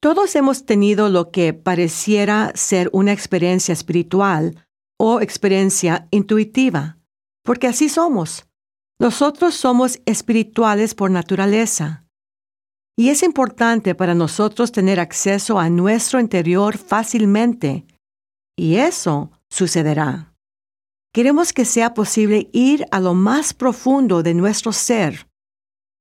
Todos 0.00 0.36
hemos 0.36 0.64
tenido 0.64 1.08
lo 1.08 1.32
que 1.32 1.52
pareciera 1.54 2.52
ser 2.54 2.88
una 2.92 3.12
experiencia 3.12 3.72
espiritual 3.72 4.64
o 4.96 5.20
experiencia 5.20 6.06
intuitiva, 6.12 6.98
porque 7.42 7.66
así 7.66 7.88
somos. 7.88 8.46
Nosotros 9.00 9.56
somos 9.56 10.00
espirituales 10.06 10.94
por 10.94 11.10
naturaleza. 11.10 12.04
Y 12.96 13.08
es 13.08 13.24
importante 13.24 13.96
para 13.96 14.14
nosotros 14.14 14.70
tener 14.70 15.00
acceso 15.00 15.58
a 15.58 15.68
nuestro 15.68 16.20
interior 16.20 16.78
fácilmente. 16.78 17.84
Y 18.56 18.76
eso 18.76 19.32
sucederá. 19.50 20.32
Queremos 21.12 21.52
que 21.52 21.64
sea 21.64 21.94
posible 21.94 22.50
ir 22.52 22.86
a 22.92 23.00
lo 23.00 23.14
más 23.14 23.52
profundo 23.52 24.22
de 24.22 24.34
nuestro 24.34 24.72
ser 24.72 25.28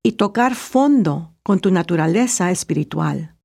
y 0.04 0.14
tocar 0.14 0.54
fondo 0.54 1.34
con 1.44 1.60
tu 1.60 1.72
naturaleza 1.72 2.52
espiritual. 2.52 3.37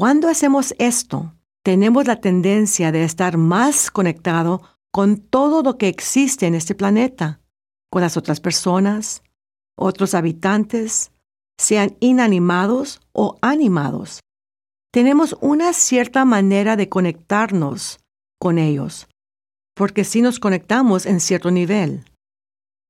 Cuando 0.00 0.30
hacemos 0.30 0.74
esto, 0.78 1.34
tenemos 1.62 2.06
la 2.06 2.22
tendencia 2.22 2.90
de 2.90 3.04
estar 3.04 3.36
más 3.36 3.90
conectado 3.90 4.62
con 4.90 5.18
todo 5.18 5.62
lo 5.62 5.76
que 5.76 5.88
existe 5.88 6.46
en 6.46 6.54
este 6.54 6.74
planeta, 6.74 7.42
con 7.90 8.00
las 8.00 8.16
otras 8.16 8.40
personas, 8.40 9.22
otros 9.76 10.14
habitantes, 10.14 11.12
sean 11.58 11.98
inanimados 12.00 13.02
o 13.12 13.36
animados. 13.42 14.20
Tenemos 14.90 15.36
una 15.42 15.74
cierta 15.74 16.24
manera 16.24 16.76
de 16.76 16.88
conectarnos 16.88 17.98
con 18.40 18.56
ellos, 18.56 19.06
porque 19.76 20.04
si 20.04 20.22
nos 20.22 20.40
conectamos 20.40 21.04
en 21.04 21.20
cierto 21.20 21.50
nivel. 21.50 22.06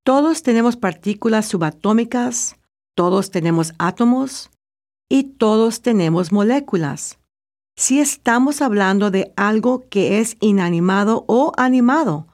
Todos 0.04 0.44
tenemos 0.44 0.76
partículas 0.76 1.46
subatómicas, 1.46 2.54
todos 2.94 3.32
tenemos 3.32 3.72
átomos 3.80 4.48
y 5.10 5.24
todos 5.24 5.82
tenemos 5.82 6.32
moléculas. 6.32 7.18
Si 7.76 7.98
estamos 7.98 8.62
hablando 8.62 9.10
de 9.10 9.32
algo 9.36 9.88
que 9.88 10.20
es 10.20 10.36
inanimado 10.40 11.24
o 11.26 11.52
animado, 11.56 12.28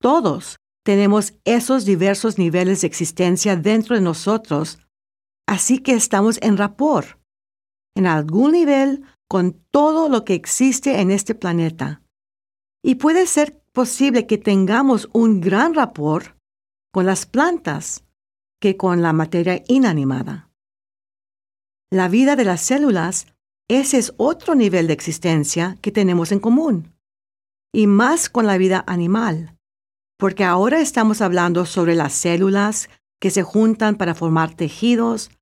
todos 0.00 0.56
tenemos 0.84 1.34
esos 1.44 1.84
diversos 1.84 2.38
niveles 2.38 2.80
de 2.80 2.86
existencia 2.88 3.56
dentro 3.56 3.94
de 3.94 4.00
nosotros, 4.00 4.78
así 5.46 5.78
que 5.78 5.92
estamos 5.92 6.38
en 6.42 6.56
rapport, 6.56 7.20
en 7.94 8.06
algún 8.06 8.52
nivel 8.52 9.04
con 9.28 9.52
todo 9.70 10.08
lo 10.08 10.24
que 10.24 10.34
existe 10.34 11.00
en 11.00 11.10
este 11.10 11.34
planeta. 11.34 12.02
Y 12.82 12.96
puede 12.96 13.26
ser 13.26 13.62
posible 13.72 14.26
que 14.26 14.38
tengamos 14.38 15.08
un 15.12 15.40
gran 15.40 15.74
rapport 15.74 16.36
con 16.92 17.06
las 17.06 17.26
plantas 17.26 18.04
que 18.60 18.76
con 18.76 19.02
la 19.02 19.12
materia 19.12 19.62
inanimada. 19.68 20.51
La 21.92 22.08
vida 22.08 22.34
de 22.34 22.44
las 22.44 22.62
células, 22.62 23.26
ese 23.68 23.98
es 23.98 24.14
otro 24.16 24.54
nivel 24.56 24.88
de 24.88 24.94
existencia 24.94 25.76
que 25.80 25.92
tenemos 25.92 26.32
en 26.32 26.40
común, 26.40 26.96
y 27.72 27.86
más 27.86 28.28
con 28.28 28.46
la 28.46 28.58
vida 28.58 28.82
animal 28.86 29.56
porque 30.22 30.44
ahora 30.44 30.80
estamos 30.80 31.20
hablando 31.20 31.66
sobre 31.66 31.96
las 31.96 32.12
células 32.12 32.88
que 33.20 33.32
se 33.32 33.42
juntan 33.42 33.96
para 33.96 34.14
formar 34.14 34.54
tejidos 34.54 35.32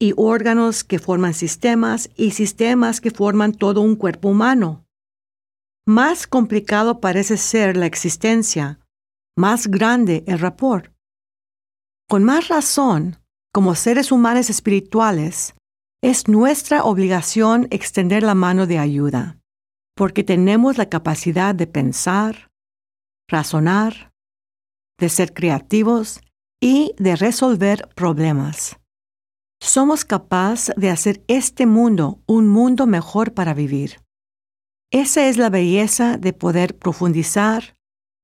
y 0.00 0.12
órganos 0.16 0.82
que 0.82 0.98
forman 0.98 1.34
sistemas 1.34 2.10
y 2.16 2.32
sistemas 2.32 3.00
que 3.00 3.12
forman 3.12 3.52
todo 3.52 3.80
un 3.80 3.94
cuerpo 3.94 4.30
humano. 4.30 4.84
Más 5.86 6.26
complicado 6.26 6.98
parece 6.98 7.36
ser 7.36 7.76
la 7.76 7.86
existencia, 7.86 8.80
más 9.36 9.68
grande 9.68 10.24
el 10.26 10.40
rapport. 10.40 10.92
Con 12.08 12.24
más 12.24 12.48
razón, 12.48 13.18
como 13.52 13.76
seres 13.76 14.10
humanos 14.10 14.50
espirituales, 14.50 15.54
es 16.02 16.28
nuestra 16.28 16.84
obligación 16.84 17.66
extender 17.70 18.22
la 18.22 18.34
mano 18.34 18.66
de 18.66 18.78
ayuda, 18.78 19.38
porque 19.96 20.22
tenemos 20.22 20.78
la 20.78 20.88
capacidad 20.88 21.54
de 21.54 21.66
pensar, 21.66 22.50
razonar, 23.28 24.12
de 24.98 25.08
ser 25.08 25.34
creativos 25.34 26.20
y 26.60 26.94
de 26.98 27.16
resolver 27.16 27.88
problemas. 27.94 28.78
Somos 29.60 30.04
capaces 30.04 30.74
de 30.76 30.90
hacer 30.90 31.24
este 31.26 31.66
mundo 31.66 32.20
un 32.26 32.46
mundo 32.46 32.86
mejor 32.86 33.34
para 33.34 33.54
vivir. 33.54 34.00
Esa 34.92 35.28
es 35.28 35.36
la 35.36 35.50
belleza 35.50 36.16
de 36.16 36.32
poder 36.32 36.78
profundizar, 36.78 37.76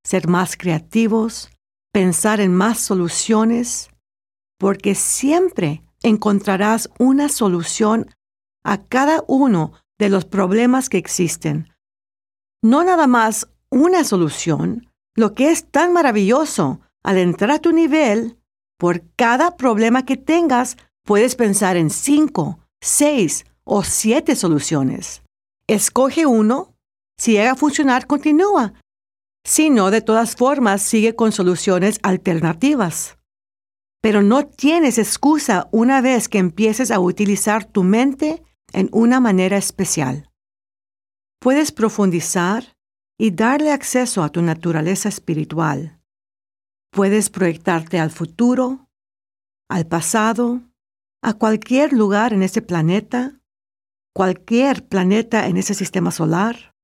ser 0.04 0.28
más 0.28 0.56
creativos, 0.56 1.50
pensar 1.92 2.40
en 2.40 2.54
más 2.54 2.78
soluciones, 2.78 3.90
porque 4.58 4.94
siempre 4.94 5.82
encontrarás 6.04 6.90
una 6.98 7.28
solución 7.28 8.14
a 8.62 8.78
cada 8.78 9.24
uno 9.26 9.72
de 9.98 10.10
los 10.10 10.24
problemas 10.24 10.88
que 10.88 10.98
existen. 10.98 11.72
No 12.62 12.84
nada 12.84 13.06
más 13.06 13.48
una 13.70 14.04
solución, 14.04 14.90
lo 15.16 15.34
que 15.34 15.50
es 15.50 15.70
tan 15.70 15.92
maravilloso, 15.92 16.80
al 17.02 17.18
entrar 17.18 17.50
a 17.50 17.58
tu 17.58 17.72
nivel, 17.72 18.38
por 18.78 19.02
cada 19.16 19.56
problema 19.56 20.04
que 20.04 20.16
tengas, 20.16 20.76
puedes 21.04 21.34
pensar 21.36 21.76
en 21.76 21.90
cinco, 21.90 22.58
seis 22.80 23.44
o 23.64 23.82
siete 23.82 24.36
soluciones. 24.36 25.22
Escoge 25.66 26.26
uno. 26.26 26.74
Si 27.18 27.32
llega 27.32 27.52
a 27.52 27.56
funcionar, 27.56 28.06
continúa. 28.06 28.74
Si 29.46 29.70
no, 29.70 29.90
de 29.90 30.00
todas 30.00 30.36
formas, 30.36 30.82
sigue 30.82 31.14
con 31.14 31.32
soluciones 31.32 31.98
alternativas. 32.02 33.16
Pero 34.04 34.22
no 34.22 34.46
tienes 34.46 34.98
excusa 34.98 35.66
una 35.72 36.02
vez 36.02 36.28
que 36.28 36.36
empieces 36.36 36.90
a 36.90 37.00
utilizar 37.00 37.64
tu 37.64 37.84
mente 37.84 38.42
en 38.74 38.90
una 38.92 39.18
manera 39.18 39.56
especial. 39.56 40.30
Puedes 41.40 41.72
profundizar 41.72 42.76
y 43.18 43.30
darle 43.30 43.72
acceso 43.72 44.22
a 44.22 44.28
tu 44.28 44.42
naturaleza 44.42 45.08
espiritual. 45.08 46.02
Puedes 46.92 47.30
proyectarte 47.30 47.98
al 47.98 48.10
futuro, 48.10 48.90
al 49.70 49.86
pasado, 49.86 50.60
a 51.22 51.32
cualquier 51.32 51.94
lugar 51.94 52.34
en 52.34 52.42
este 52.42 52.60
planeta, 52.60 53.40
cualquier 54.14 54.86
planeta 54.86 55.46
en 55.46 55.56
ese 55.56 55.72
sistema 55.72 56.10
solar, 56.10 56.74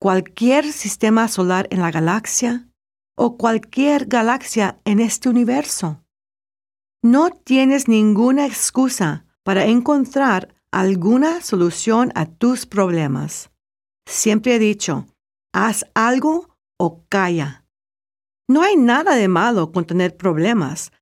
cualquier 0.00 0.72
sistema 0.72 1.26
solar 1.26 1.66
en 1.72 1.80
la 1.80 1.90
galaxia 1.90 2.68
o 3.16 3.36
cualquier 3.36 4.06
galaxia 4.06 4.80
en 4.84 5.00
este 5.00 5.28
universo. 5.28 6.04
No 7.02 7.30
tienes 7.30 7.88
ninguna 7.88 8.46
excusa 8.46 9.24
para 9.42 9.64
encontrar 9.64 10.54
alguna 10.70 11.40
solución 11.40 12.12
a 12.14 12.26
tus 12.26 12.66
problemas. 12.66 13.50
Siempre 14.06 14.56
he 14.56 14.58
dicho, 14.58 15.06
haz 15.52 15.86
algo 15.94 16.56
o 16.78 17.02
calla. 17.08 17.64
No 18.48 18.62
hay 18.62 18.76
nada 18.76 19.16
de 19.16 19.28
malo 19.28 19.72
con 19.72 19.86
tener 19.86 20.16
problemas. 20.16 20.92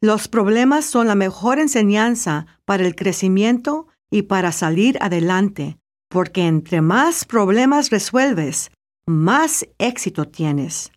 Los 0.00 0.26
problemas 0.26 0.86
son 0.86 1.06
la 1.06 1.14
mejor 1.14 1.58
enseñanza 1.58 2.46
para 2.64 2.84
el 2.84 2.94
crecimiento 2.94 3.86
y 4.10 4.22
para 4.22 4.52
salir 4.52 4.98
adelante, 5.00 5.78
porque 6.08 6.46
entre 6.46 6.80
más 6.80 7.24
problemas 7.24 7.90
resuelves, 7.90 8.70
más 9.06 9.66
éxito 9.78 10.26
tienes. 10.26 10.90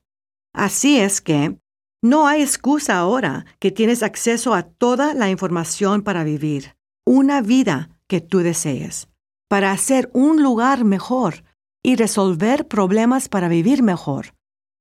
Así 0.54 1.00
es 1.00 1.22
que 1.22 1.61
no 2.02 2.28
hay 2.28 2.42
excusa 2.42 2.98
ahora 2.98 3.46
que 3.60 3.72
tienes 3.72 4.02
acceso 4.04 4.54
a 4.54 4.64
toda 4.64 5.14
la 5.14 5.30
información 5.30 6.02
para 6.02 6.24
vivir 6.24 6.76
una 7.06 7.42
vida 7.42 7.90
que 8.08 8.22
tú 8.22 8.40
desees, 8.40 9.08
para 9.50 9.72
hacer 9.72 10.10
un 10.14 10.42
lugar 10.42 10.84
mejor 10.84 11.44
y 11.84 11.96
resolver 11.96 12.68
problemas 12.68 13.30
para 13.30 13.48
vivir 13.48 13.84
mejor, 13.84 14.34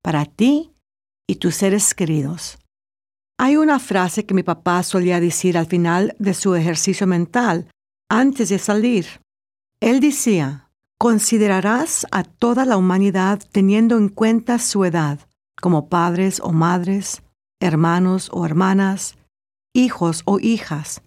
para 0.02 0.24
ti 0.24 0.72
y 1.28 1.36
tus 1.36 1.56
seres 1.56 1.94
queridos. 1.94 2.58
Hay 3.38 3.56
una 3.56 3.78
frase 3.78 4.26
que 4.26 4.34
mi 4.34 4.42
papá 4.42 4.82
solía 4.82 5.18
decir 5.20 5.56
al 5.56 5.66
final 5.66 6.14
de 6.18 6.34
su 6.34 6.54
ejercicio 6.54 7.06
mental, 7.06 7.70
antes 8.10 8.50
de 8.50 8.58
salir. 8.58 9.22
Él 9.80 10.00
decía, 10.00 10.70
considerarás 10.98 12.06
a 12.10 12.22
toda 12.22 12.66
la 12.66 12.76
humanidad 12.76 13.40
teniendo 13.50 13.96
en 13.96 14.10
cuenta 14.10 14.58
su 14.58 14.84
edad, 14.84 15.29
como 15.60 15.88
padres 15.88 16.40
o 16.40 16.52
madres, 16.52 17.22
hermanos 17.60 18.30
o 18.32 18.44
hermanas, 18.44 19.16
hijos 19.74 20.22
o 20.24 20.40
hijas. 20.40 21.02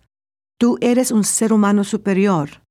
Tú 0.59 0.77
eres 0.81 1.11
un 1.11 1.23
ser 1.23 1.51
humano 1.51 1.83
superior. 1.83 2.63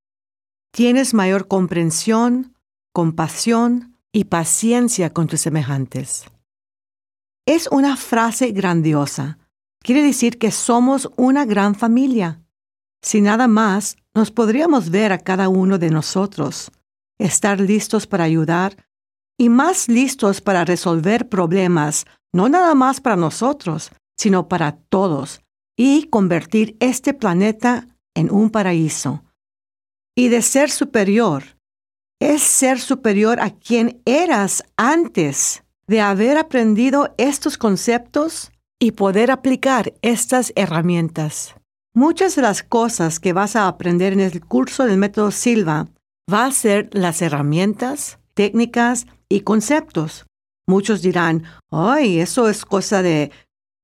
Tienes 0.73 1.13
mayor 1.13 1.49
comprensión, 1.49 2.57
compasión 2.95 3.99
y 4.13 4.25
paciencia 4.25 5.13
con 5.13 5.27
tus 5.27 5.41
semejantes. 5.41 6.25
Es 7.47 7.69
una 7.71 7.97
frase 7.97 8.53
grandiosa. 8.53 9.39
Quiere 9.83 10.03
decir 10.03 10.39
que 10.39 10.51
somos 10.51 11.11
una 11.17 11.45
gran 11.45 11.75
familia. 11.75 12.41
Si 13.03 13.21
nada 13.21 13.49
más, 13.49 13.97
nos 14.15 14.31
podríamos 14.31 14.91
ver 14.91 15.13
a 15.13 15.19
cada 15.19 15.49
uno 15.49 15.79
de 15.79 15.91
nosotros, 15.91 16.71
estar 17.19 17.61
listos 17.61 18.07
para 18.07 18.25
ayudar 18.25 18.77
y 19.39 19.49
más 19.49 19.89
listos 19.89 20.41
para 20.41 20.65
resolver 20.65 21.29
problemas, 21.29 22.07
no 22.33 22.49
nada 22.49 22.75
más 22.75 23.01
para 23.01 23.17
nosotros, 23.17 23.91
sino 24.17 24.49
para 24.49 24.77
todos, 24.89 25.43
y 25.77 26.05
convertir 26.09 26.77
este 26.81 27.15
planeta 27.15 27.87
en 28.15 28.31
un 28.31 28.51
paraíso. 28.51 29.25
y 30.15 30.29
de 30.29 30.43
ser 30.43 30.71
superior. 30.71 31.43
Es 32.21 32.43
ser 32.43 32.79
superior 32.79 33.41
a 33.41 33.51
quien 33.51 34.03
eras 34.05 34.63
antes 34.77 35.65
de 35.87 36.01
haber 36.01 36.37
aprendido 36.37 37.15
estos 37.17 37.59
conceptos 37.59 38.53
y 38.79 38.93
poder 38.93 39.31
aplicar 39.31 39.95
estas 40.03 40.53
herramientas. 40.55 41.55
Muchas 41.95 42.37
de 42.37 42.43
las 42.43 42.63
cosas 42.63 43.21
que 43.21 43.33
vas 43.33 43.57
a 43.57 43.69
aprender 43.69 44.13
en 44.13 44.21
el 44.21 44.45
curso 44.45 44.85
del 44.85 44.99
método 44.99 45.31
Silva 45.31 45.89
va 46.33 46.45
a 46.47 46.53
ser 46.53 46.89
las 46.93 47.23
herramientas, 47.23 48.19
técnicas 48.35 49.07
y 49.29 49.41
conceptos. 49.41 50.27
Muchos 50.67 51.03
dirán, 51.03 51.45
ay, 51.71 52.21
eso 52.21 52.49
es 52.49 52.65
cosa 52.65 53.03
de 53.03 53.31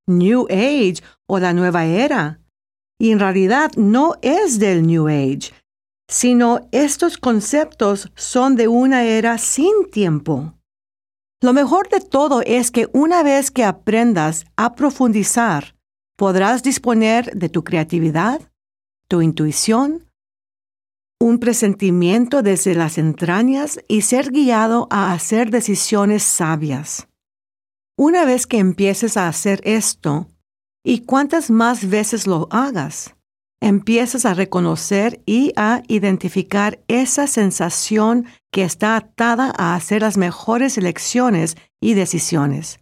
New 0.06 0.46
Age 0.50 1.02
o 1.28 1.38
la 1.38 1.52
nueva 1.52 1.84
era. 1.84 2.40
Y 3.00 3.12
en 3.12 3.20
realidad 3.20 3.70
no 3.76 4.14
es 4.22 4.58
del 4.58 4.86
New 4.86 5.08
Age, 5.08 5.52
sino 6.08 6.68
estos 6.72 7.18
conceptos 7.18 8.10
son 8.16 8.56
de 8.56 8.68
una 8.68 9.04
era 9.04 9.38
sin 9.38 9.90
tiempo. 9.90 10.54
Lo 11.40 11.52
mejor 11.52 11.88
de 11.88 12.00
todo 12.00 12.42
es 12.44 12.70
que 12.70 12.88
una 12.92 13.22
vez 13.22 13.50
que 13.50 13.64
aprendas 13.64 14.44
a 14.56 14.74
profundizar, 14.74 15.76
podrás 16.16 16.64
disponer 16.64 17.36
de 17.36 17.48
tu 17.48 17.62
creatividad, 17.62 18.40
tu 19.08 19.22
intuición, 19.22 20.07
un 21.20 21.38
presentimiento 21.38 22.42
desde 22.42 22.74
las 22.74 22.98
entrañas 22.98 23.80
y 23.88 24.02
ser 24.02 24.30
guiado 24.30 24.86
a 24.90 25.12
hacer 25.12 25.50
decisiones 25.50 26.22
sabias. 26.22 27.08
Una 27.96 28.24
vez 28.24 28.46
que 28.46 28.58
empieces 28.58 29.16
a 29.16 29.26
hacer 29.26 29.60
esto, 29.64 30.28
y 30.84 31.00
cuantas 31.00 31.50
más 31.50 31.88
veces 31.88 32.26
lo 32.26 32.48
hagas, 32.50 33.16
empiezas 33.60 34.24
a 34.24 34.34
reconocer 34.34 35.20
y 35.26 35.52
a 35.56 35.82
identificar 35.88 36.80
esa 36.86 37.26
sensación 37.26 38.26
que 38.52 38.62
está 38.62 38.96
atada 38.96 39.52
a 39.56 39.74
hacer 39.74 40.02
las 40.02 40.16
mejores 40.16 40.78
elecciones 40.78 41.56
y 41.80 41.94
decisiones. 41.94 42.80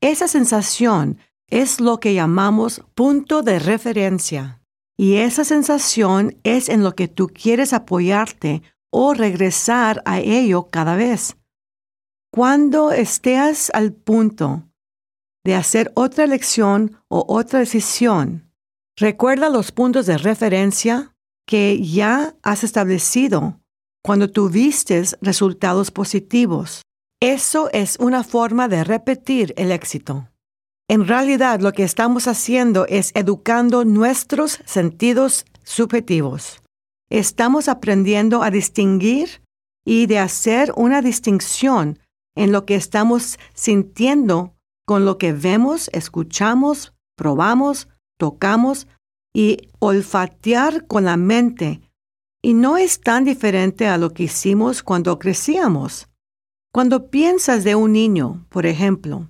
Esa 0.00 0.28
sensación 0.28 1.18
es 1.48 1.80
lo 1.80 1.98
que 1.98 2.14
llamamos 2.14 2.82
punto 2.94 3.42
de 3.42 3.58
referencia. 3.58 4.60
Y 4.98 5.16
esa 5.16 5.44
sensación 5.44 6.38
es 6.42 6.68
en 6.68 6.82
lo 6.82 6.94
que 6.94 7.08
tú 7.08 7.28
quieres 7.28 7.72
apoyarte 7.72 8.62
o 8.90 9.12
regresar 9.12 10.02
a 10.06 10.20
ello 10.20 10.70
cada 10.70 10.96
vez. 10.96 11.36
Cuando 12.32 12.92
estés 12.92 13.70
al 13.74 13.92
punto 13.92 14.64
de 15.44 15.54
hacer 15.54 15.92
otra 15.94 16.24
elección 16.24 17.02
o 17.08 17.24
otra 17.28 17.60
decisión, 17.60 18.50
recuerda 18.96 19.48
los 19.48 19.70
puntos 19.70 20.06
de 20.06 20.18
referencia 20.18 21.14
que 21.46 21.80
ya 21.82 22.34
has 22.42 22.64
establecido 22.64 23.60
cuando 24.02 24.30
tuviste 24.30 25.02
resultados 25.20 25.90
positivos. 25.90 26.82
Eso 27.20 27.70
es 27.72 27.96
una 27.98 28.24
forma 28.24 28.68
de 28.68 28.84
repetir 28.84 29.54
el 29.56 29.72
éxito. 29.72 30.28
En 30.88 31.08
realidad 31.08 31.60
lo 31.60 31.72
que 31.72 31.82
estamos 31.82 32.28
haciendo 32.28 32.86
es 32.86 33.10
educando 33.14 33.84
nuestros 33.84 34.60
sentidos 34.66 35.44
subjetivos. 35.64 36.62
Estamos 37.10 37.68
aprendiendo 37.68 38.42
a 38.42 38.50
distinguir 38.50 39.42
y 39.84 40.06
de 40.06 40.20
hacer 40.20 40.72
una 40.76 41.02
distinción 41.02 41.98
en 42.36 42.52
lo 42.52 42.66
que 42.66 42.76
estamos 42.76 43.38
sintiendo 43.54 44.54
con 44.84 45.04
lo 45.04 45.18
que 45.18 45.32
vemos, 45.32 45.90
escuchamos, 45.92 46.94
probamos, 47.16 47.88
tocamos 48.16 48.86
y 49.34 49.68
olfatear 49.80 50.86
con 50.86 51.04
la 51.04 51.16
mente. 51.16 51.80
Y 52.42 52.54
no 52.54 52.76
es 52.76 53.00
tan 53.00 53.24
diferente 53.24 53.88
a 53.88 53.98
lo 53.98 54.10
que 54.10 54.24
hicimos 54.24 54.84
cuando 54.84 55.18
crecíamos. 55.18 56.08
Cuando 56.72 57.10
piensas 57.10 57.64
de 57.64 57.74
un 57.74 57.92
niño, 57.92 58.46
por 58.50 58.66
ejemplo, 58.66 59.28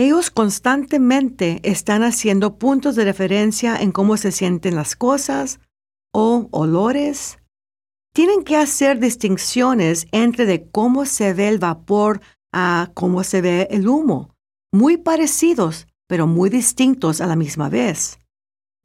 ellos 0.00 0.30
constantemente 0.30 1.60
están 1.62 2.02
haciendo 2.02 2.58
puntos 2.58 2.96
de 2.96 3.04
referencia 3.04 3.76
en 3.76 3.92
cómo 3.92 4.16
se 4.16 4.32
sienten 4.32 4.74
las 4.74 4.96
cosas 4.96 5.60
o 6.10 6.48
olores. 6.52 7.38
Tienen 8.14 8.42
que 8.42 8.56
hacer 8.56 8.98
distinciones 8.98 10.06
entre 10.10 10.46
de 10.46 10.70
cómo 10.70 11.04
se 11.04 11.34
ve 11.34 11.48
el 11.48 11.58
vapor 11.58 12.22
a 12.50 12.90
cómo 12.94 13.24
se 13.24 13.42
ve 13.42 13.68
el 13.70 13.88
humo, 13.88 14.34
muy 14.72 14.96
parecidos, 14.96 15.86
pero 16.08 16.26
muy 16.26 16.48
distintos 16.48 17.20
a 17.20 17.26
la 17.26 17.36
misma 17.36 17.68
vez. 17.68 18.18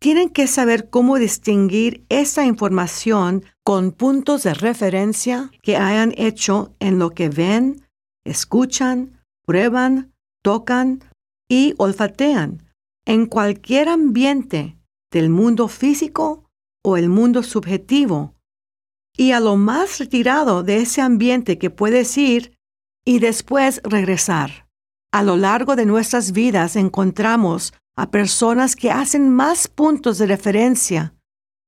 Tienen 0.02 0.30
que 0.30 0.48
saber 0.48 0.90
cómo 0.90 1.18
distinguir 1.18 2.06
esa 2.10 2.46
información 2.46 3.46
con 3.64 3.94
puntos 3.94 4.44
de 4.44 4.54
referencia 4.54 5.50
que 5.64 5.78
hayan 5.78 6.14
hecho 6.18 6.76
en 6.80 7.00
lo 7.00 7.12
que 7.12 7.30
ven, 7.30 7.88
escuchan, 8.26 9.24
prueban, 9.46 10.12
tocan 10.46 11.04
y 11.50 11.74
olfatean 11.80 12.64
en 13.08 13.26
cualquier 13.26 13.90
ambiente 13.90 14.78
del 15.12 15.32
mundo 15.32 15.68
físico 15.68 16.46
o 16.84 16.98
el 16.98 17.10
mundo 17.10 17.42
subjetivo, 17.42 18.36
y 19.18 19.32
a 19.32 19.40
lo 19.40 19.56
más 19.56 19.98
retirado 19.98 20.62
de 20.62 20.78
ese 20.78 21.02
ambiente 21.02 21.58
que 21.58 21.72
puedes 21.72 22.16
ir 22.16 22.54
y 23.04 23.18
después 23.18 23.82
regresar. 23.84 24.68
A 25.12 25.24
lo 25.24 25.36
largo 25.36 25.76
de 25.76 25.88
nuestras 25.88 26.32
vidas 26.32 26.76
encontramos 26.76 27.74
a 27.98 28.12
personas 28.12 28.76
que 28.76 28.92
hacen 28.92 29.32
más 29.32 29.68
puntos 29.68 30.20
de 30.20 30.28
referencia. 30.28 31.16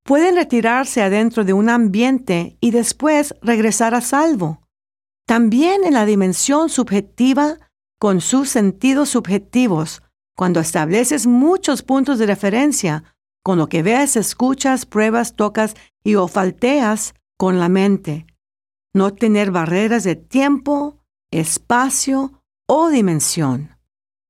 Pueden 0.03 0.35
retirarse 0.35 1.01
adentro 1.01 1.43
de 1.45 1.53
un 1.53 1.69
ambiente 1.69 2.57
y 2.61 2.69
después 2.69 3.33
regresar 3.41 3.95
a 3.95 4.01
salvo. 4.01 4.61
También 5.25 5.83
en 5.83 5.95
la 5.95 6.05
dimensión 6.05 6.69
subjetiva 6.69 7.57
con 7.99 8.21
sus 8.21 8.49
sentidos 8.49 9.09
subjetivos, 9.09 10.01
cuando 10.35 10.59
estableces 10.59 11.25
muchos 11.25 11.81
puntos 11.81 12.19
de 12.19 12.27
referencia, 12.27 13.03
con 13.43 13.57
lo 13.57 13.69
que 13.69 13.81
ves, 13.81 14.15
escuchas, 14.15 14.85
pruebas, 14.85 15.35
tocas 15.35 15.73
y 16.03 16.15
olfateas 16.15 17.15
con 17.37 17.59
la 17.59 17.69
mente. 17.69 18.27
No 18.93 19.13
tener 19.13 19.51
barreras 19.51 20.03
de 20.03 20.15
tiempo, 20.15 20.99
espacio 21.31 22.43
o 22.67 22.89
dimensión. 22.89 23.77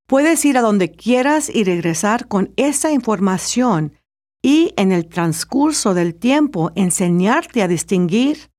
Puedes 0.08 0.46
ir 0.46 0.58
a 0.58 0.62
donde 0.62 0.92
quieras 0.92 1.50
y 1.54 1.64
regresar 1.64 2.28
con 2.28 2.54
esa 2.56 2.92
información 2.92 3.94
y 4.42 4.74
en 4.78 4.92
el 4.92 5.08
transcurso 5.08 5.94
del 5.94 6.16
tiempo 6.16 6.72
enseñarte 6.76 7.62
a 7.62 7.68
distinguir, 7.68 8.52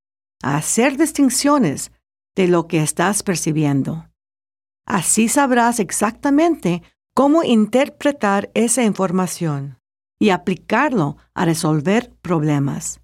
a 0.42 0.56
hacer 0.56 0.98
distinciones 0.98 1.92
de 2.36 2.48
lo 2.48 2.66
que 2.66 2.82
estás 2.82 3.22
percibiendo. 3.22 4.07
Así 4.88 5.28
sabrás 5.28 5.80
exactamente 5.80 6.82
cómo 7.14 7.44
interpretar 7.44 8.50
esa 8.54 8.82
información 8.84 9.78
y 10.18 10.30
aplicarlo 10.30 11.18
a 11.34 11.44
resolver 11.44 12.10
problemas. 12.22 13.02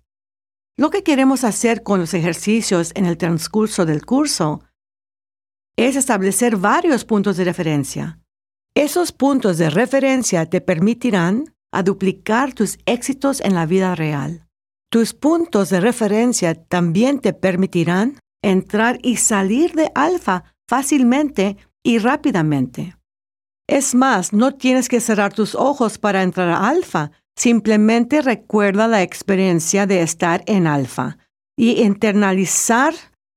Lo 0.78 0.88
que 0.88 1.02
queremos 1.02 1.44
hacer 1.44 1.82
con 1.82 2.00
los 2.00 2.14
ejercicios 2.14 2.90
en 2.94 3.04
el 3.04 3.18
transcurso 3.18 3.84
del 3.84 4.06
curso 4.06 4.62
es 5.76 5.96
establecer 5.96 6.56
varios 6.56 7.04
puntos 7.04 7.36
de 7.36 7.44
referencia. 7.44 8.18
Esos 8.74 9.12
puntos 9.12 9.58
de 9.58 9.68
referencia 9.68 10.46
te 10.46 10.62
permitirán 10.62 11.54
a 11.70 11.82
duplicar 11.82 12.54
tus 12.54 12.78
éxitos 12.86 13.42
en 13.42 13.54
la 13.54 13.66
vida 13.66 13.94
real. 13.94 14.48
Tus 14.90 15.12
puntos 15.12 15.68
de 15.68 15.80
referencia 15.80 16.54
también 16.54 17.20
te 17.20 17.34
permitirán 17.34 18.18
entrar 18.42 18.98
y 19.02 19.16
salir 19.16 19.74
de 19.74 19.92
alfa 19.94 20.44
fácilmente 20.66 21.58
y 21.84 21.98
rápidamente. 21.98 22.96
Es 23.68 23.94
más, 23.94 24.32
no 24.32 24.54
tienes 24.54 24.88
que 24.88 25.00
cerrar 25.00 25.32
tus 25.32 25.54
ojos 25.54 25.98
para 25.98 26.22
entrar 26.22 26.48
a 26.48 26.68
alfa, 26.68 27.12
simplemente 27.36 28.22
recuerda 28.22 28.88
la 28.88 29.02
experiencia 29.02 29.86
de 29.86 30.02
estar 30.02 30.42
en 30.46 30.66
alfa 30.66 31.18
y 31.56 31.82
internalizar 31.82 32.94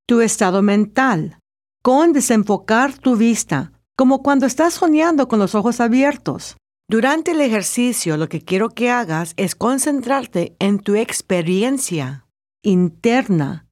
tu 0.07 0.21
estado 0.21 0.61
mental 0.61 1.39
con 1.83 2.11
desenfocar 2.11 2.97
tu 2.97 3.15
vista, 3.15 3.71
como 3.95 4.21
cuando 4.21 4.45
estás 4.45 4.73
soñando 4.73 5.27
con 5.27 5.39
los 5.39 5.55
ojos 5.55 5.79
abiertos. 5.79 6.57
Durante 6.89 7.31
el 7.31 7.41
ejercicio 7.41 8.17
lo 8.17 8.27
que 8.29 8.41
quiero 8.41 8.69
que 8.69 8.89
hagas 8.89 9.33
es 9.37 9.55
concentrarte 9.55 10.55
en 10.59 10.79
tu 10.79 10.95
experiencia 10.95 12.25
interna. 12.63 13.67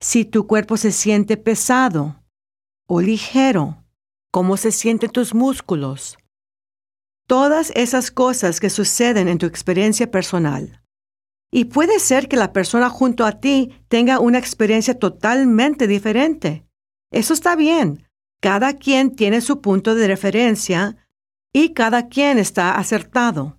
Si 0.00 0.24
tu 0.24 0.46
cuerpo 0.46 0.76
se 0.76 0.92
siente 0.92 1.36
pesado 1.36 2.22
o 2.86 3.00
ligero, 3.00 3.84
cómo 4.30 4.56
se 4.56 4.72
sienten 4.72 5.10
tus 5.10 5.34
músculos. 5.34 6.18
Todas 7.26 7.72
esas 7.74 8.10
cosas 8.10 8.60
que 8.60 8.70
suceden 8.70 9.28
en 9.28 9.38
tu 9.38 9.46
experiencia 9.46 10.10
personal. 10.10 10.82
Y 11.50 11.66
puede 11.66 11.98
ser 11.98 12.28
que 12.28 12.36
la 12.36 12.52
persona 12.52 12.90
junto 12.90 13.24
a 13.24 13.40
ti 13.40 13.70
tenga 13.88 14.20
una 14.20 14.38
experiencia 14.38 14.98
totalmente 14.98 15.86
diferente. 15.86 16.66
Eso 17.10 17.32
está 17.32 17.56
bien. 17.56 18.06
Cada 18.40 18.74
quien 18.74 19.14
tiene 19.14 19.40
su 19.40 19.60
punto 19.60 19.94
de 19.94 20.06
referencia 20.06 20.96
y 21.52 21.72
cada 21.72 22.08
quien 22.08 22.38
está 22.38 22.76
acertado. 22.76 23.58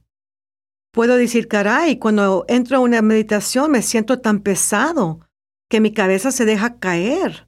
Puedo 0.92 1.16
decir, 1.16 1.48
caray, 1.48 2.00
cuando 2.00 2.46
entro 2.48 2.78
a 2.78 2.82
una 2.82 3.02
meditación 3.02 3.72
me 3.72 3.82
siento 3.82 4.20
tan 4.20 4.40
pesado 4.40 5.22
que 5.70 5.82
mi 5.82 5.94
cabeza 5.94 6.32
se 6.32 6.46
deja 6.46 6.80
caer. 6.80 7.48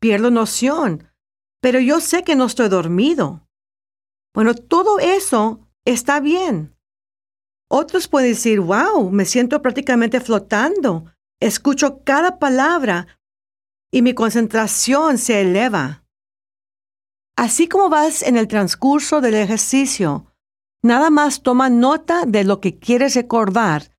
Pierdo 0.00 0.30
noción, 0.30 1.07
pero 1.60 1.80
yo 1.80 2.00
sé 2.00 2.22
que 2.22 2.36
no 2.36 2.46
estoy 2.46 2.68
dormido. 2.68 3.46
Bueno, 4.34 4.54
todo 4.54 4.98
eso 4.98 5.60
está 5.84 6.20
bien. 6.20 6.76
Otros 7.70 8.08
pueden 8.08 8.32
decir, 8.32 8.60
wow, 8.60 9.10
me 9.10 9.24
siento 9.24 9.60
prácticamente 9.60 10.20
flotando. 10.20 11.12
Escucho 11.40 12.02
cada 12.04 12.38
palabra 12.38 13.06
y 13.92 14.02
mi 14.02 14.14
concentración 14.14 15.18
se 15.18 15.40
eleva. 15.40 16.04
Así 17.36 17.68
como 17.68 17.88
vas 17.88 18.22
en 18.22 18.36
el 18.36 18.48
transcurso 18.48 19.20
del 19.20 19.34
ejercicio, 19.34 20.28
Nada 20.82 21.10
más 21.10 21.42
toma 21.42 21.70
nota 21.70 22.24
de 22.24 22.44
lo 22.44 22.60
que 22.60 22.78
quieres 22.78 23.16
recordar, 23.16 23.90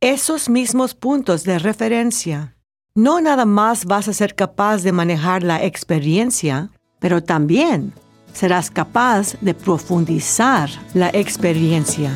esos 0.00 0.48
mismos 0.48 0.94
puntos 0.94 1.42
de 1.42 1.58
referencia. 1.58 2.56
No 2.94 3.20
nada 3.20 3.44
más 3.44 3.86
vas 3.86 4.06
a 4.06 4.12
ser 4.12 4.36
capaz 4.36 4.82
de 4.82 4.92
manejar 4.92 5.42
la 5.42 5.64
experiencia, 5.64 6.70
pero 6.98 7.22
también 7.22 7.92
serás 8.32 8.70
capaz 8.70 9.34
de 9.40 9.54
profundizar 9.54 10.70
la 10.94 11.08
experiencia. 11.10 12.12